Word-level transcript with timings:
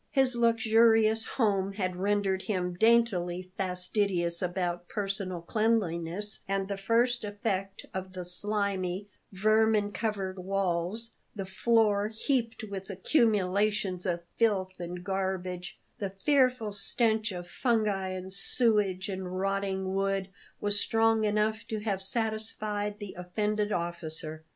His 0.09 0.35
luxurious 0.35 1.25
home 1.25 1.73
had 1.73 1.95
rendered 1.95 2.41
him 2.41 2.73
daintily 2.73 3.51
fastidious 3.55 4.41
about 4.41 4.89
personal 4.89 5.41
cleanliness, 5.43 6.39
and 6.47 6.67
the 6.67 6.75
first 6.75 7.23
effect 7.23 7.85
of 7.93 8.13
the 8.13 8.25
slimy, 8.25 9.09
vermin 9.31 9.91
covered 9.91 10.39
walls, 10.39 11.11
the 11.35 11.45
floor 11.45 12.07
heaped 12.07 12.63
with 12.67 12.89
accumulations 12.89 14.07
of 14.07 14.23
filth 14.37 14.79
and 14.79 15.03
garbage, 15.03 15.77
the 15.99 16.09
fearful 16.09 16.71
stench 16.73 17.31
of 17.31 17.47
fungi 17.47 18.07
and 18.07 18.33
sewage 18.33 19.07
and 19.07 19.37
rotting 19.39 19.93
wood, 19.93 20.29
was 20.59 20.79
strong 20.81 21.25
enough 21.25 21.63
to 21.67 21.79
have 21.79 22.01
satisfied 22.01 22.97
the 22.97 23.13
offended 23.15 23.71
officer. 23.71 24.43